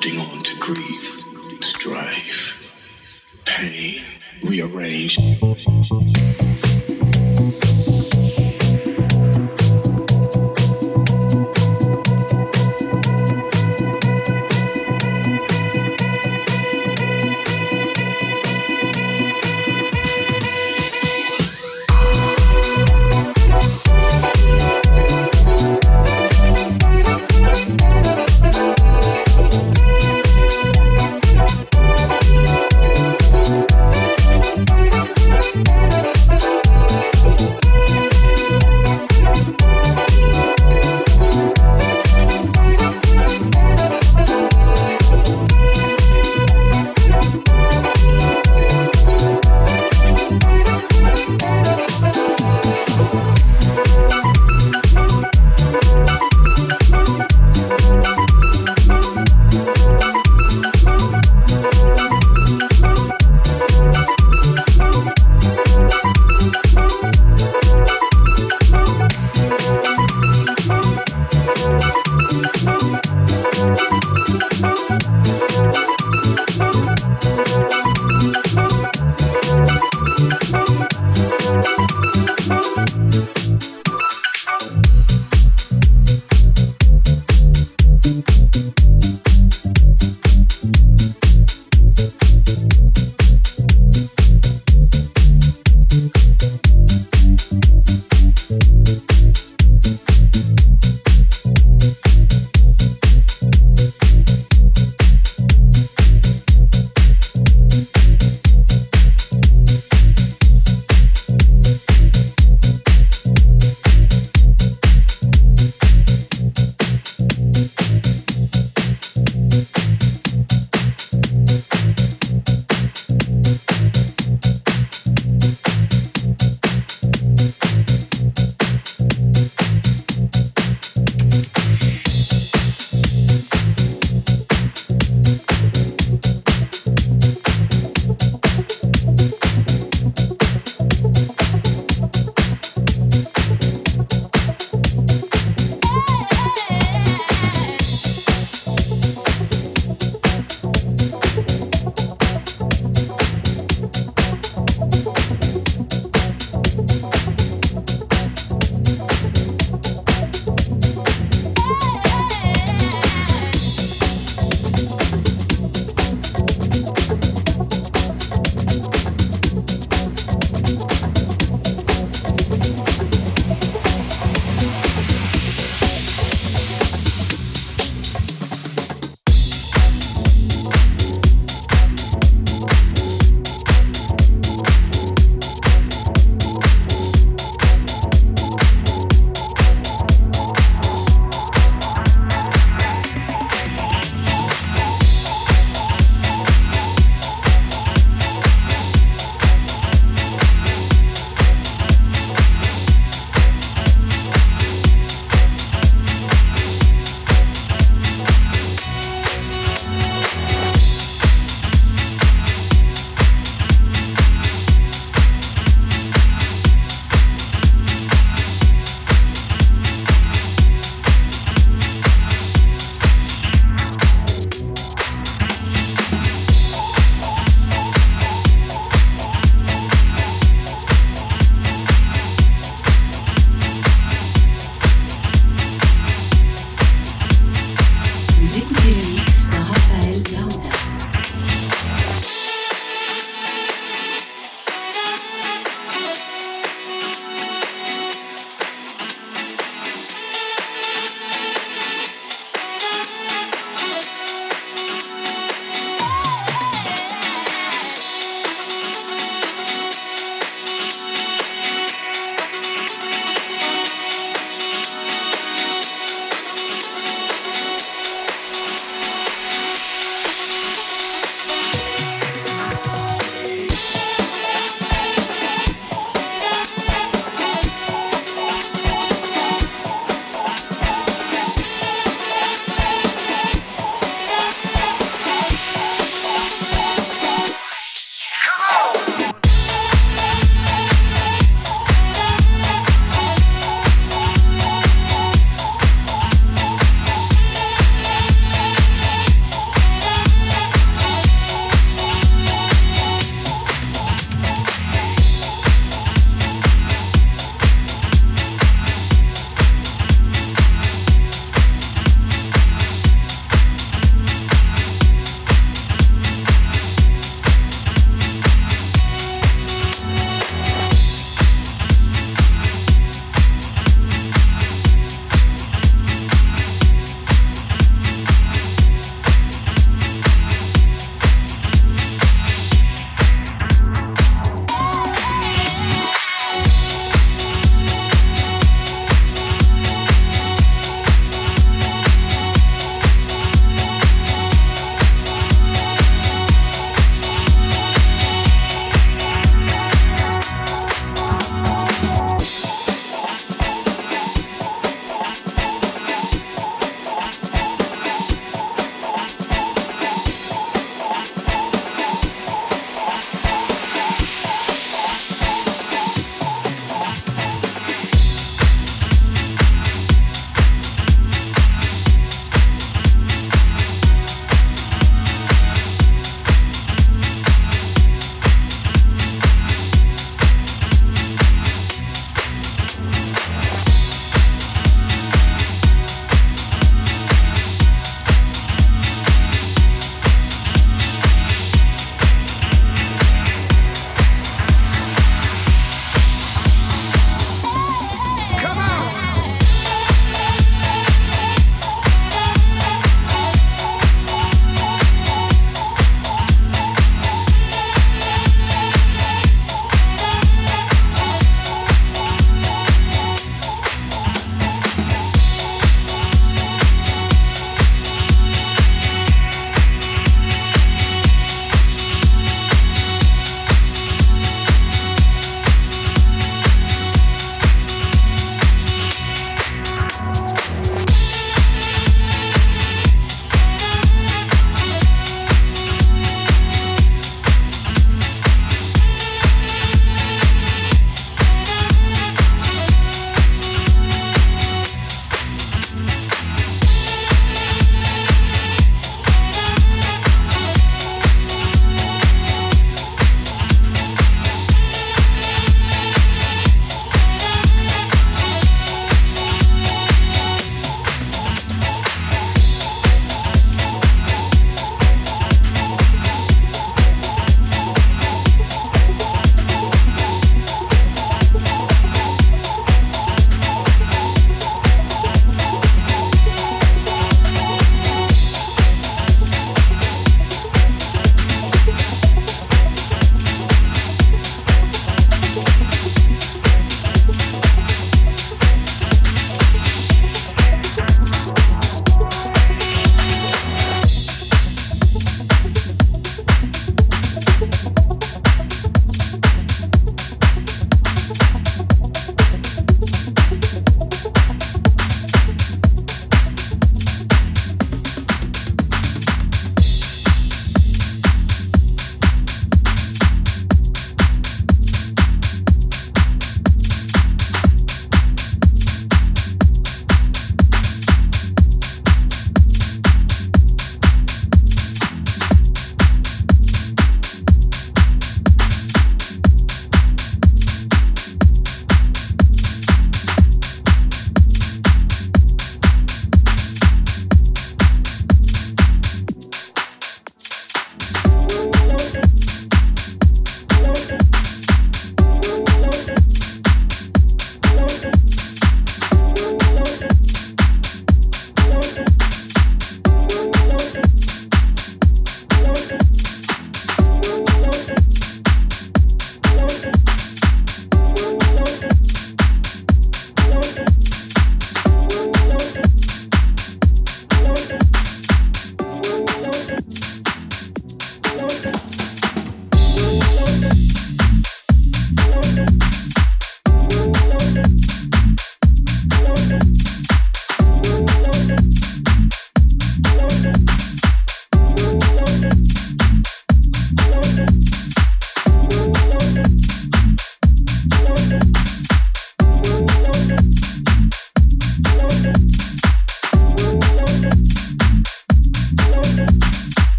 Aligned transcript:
Holding 0.00 0.20
on 0.20 0.42
to 0.44 0.56
grief, 0.60 1.18
strife, 1.60 3.42
pain, 3.44 4.00
rearrange. 4.48 5.18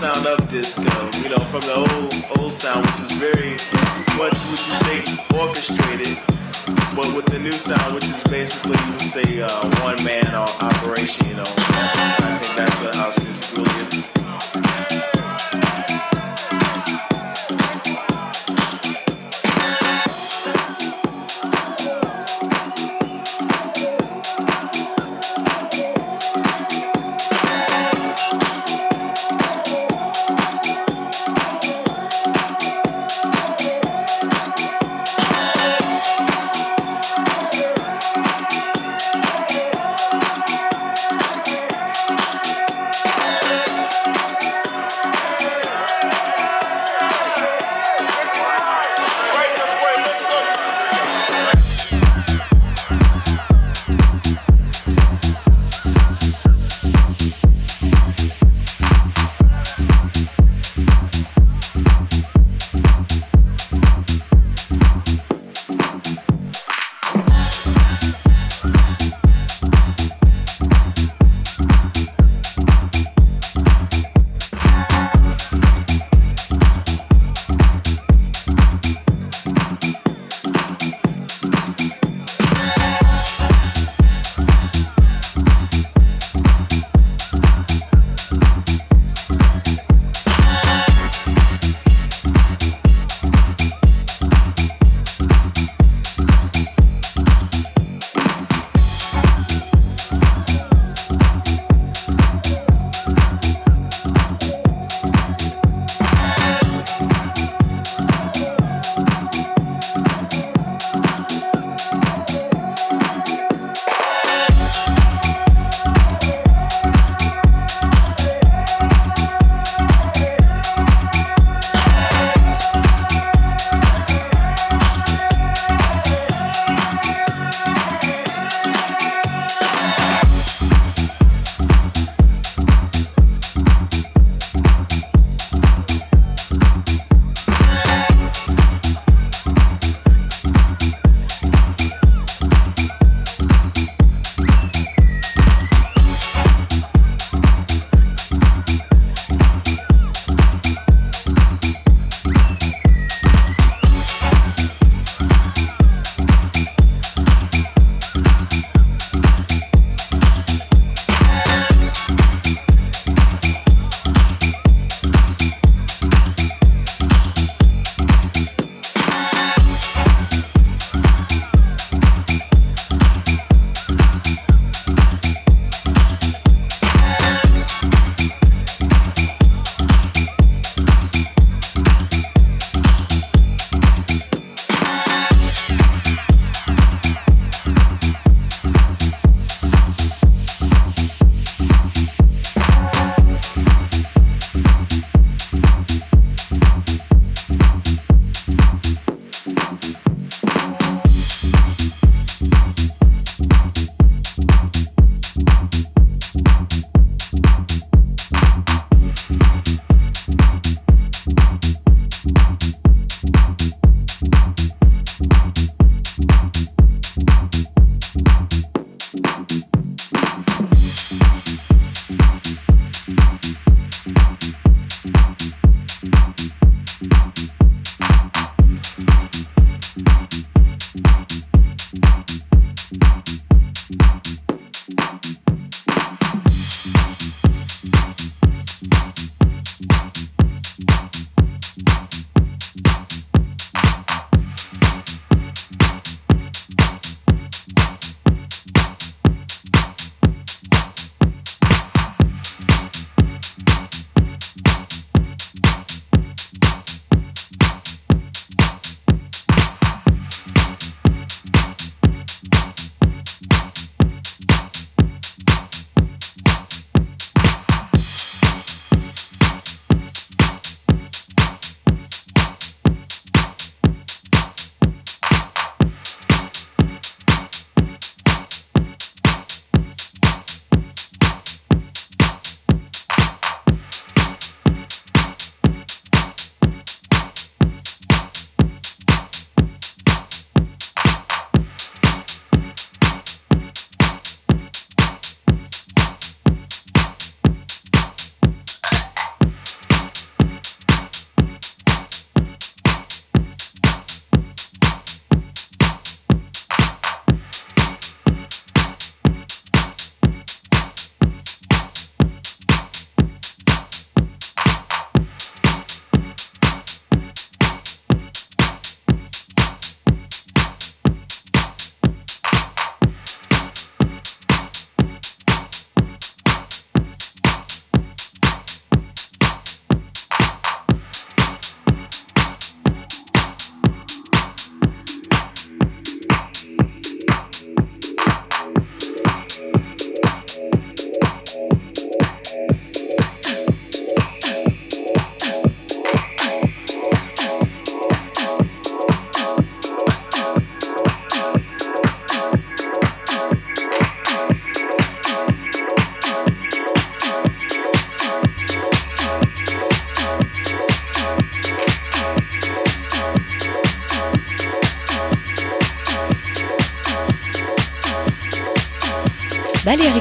Sound 0.00 0.26
of 0.26 0.48
disco. 0.48 0.88
You 1.22 1.28
know, 1.28 1.44
from 1.52 1.60
the 1.60 1.74
old 1.76 2.40
old 2.40 2.50
sound, 2.50 2.86
which 2.86 3.00
is 3.00 3.12
very 3.20 3.52
much 4.16 4.32
would 4.48 4.62
you 4.64 4.76
say 4.80 4.98
orchestrated, 5.36 6.16
but 6.96 7.04
with 7.14 7.26
the 7.26 7.38
new 7.38 7.52
sound, 7.52 7.94
which 7.96 8.04
is 8.04 8.24
basically 8.24 8.78
you 8.82 8.92
would 8.92 9.02
say 9.02 9.42
uh, 9.42 9.82
one 9.84 10.02
man 10.02 10.34
operation. 10.34 11.28
You 11.28 11.36
know, 11.36 11.44
I 11.46 12.38
think 12.40 12.56
that's 12.56 12.76
what 12.82 12.94
house 12.94 13.29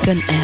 Balearic 0.09 0.38